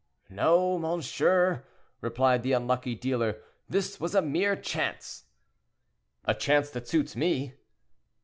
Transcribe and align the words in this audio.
"No, 0.31 0.79
monsieur," 0.79 1.63
replied 2.01 2.41
the 2.41 2.53
unlucky 2.53 2.95
dealer; 2.95 3.43
"this 3.69 3.99
was 3.99 4.15
a 4.15 4.21
mere 4.23 4.55
chance." 4.55 5.25
"A 6.25 6.33
chance 6.33 6.71
that 6.71 6.87
suits 6.87 7.15
me." 7.15 7.53